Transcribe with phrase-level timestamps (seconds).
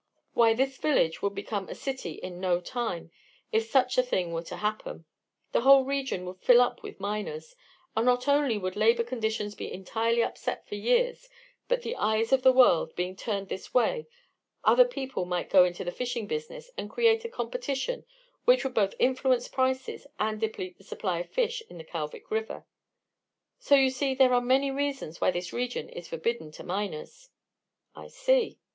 [0.33, 3.11] Why, this village would become a city in no time
[3.51, 5.05] if such a thing were to happen;
[5.51, 7.55] the whole region would fill up with miners,
[7.95, 11.29] and not only would labor conditions be entirely upset for years,
[11.67, 14.07] but the eyes of the world, being turned this way,
[14.63, 18.03] other people might go into the fishing business and create a competition
[18.45, 22.65] which would both influence prices, and deplete the supply of fish in the Kalvik River.
[23.59, 27.29] So you see there are many reasons why this region is forbidden to miners."
[27.95, 28.57] "I see."